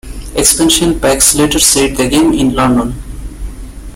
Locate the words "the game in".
1.95-2.55